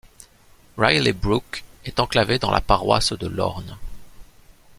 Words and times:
Riley 0.79 1.11
Brook 1.13 1.63
est 1.85 1.99
enclavé 1.99 2.39
dans 2.39 2.49
la 2.49 2.59
paroisse 2.59 3.13
de 3.13 3.27
Lorne. 3.27 3.77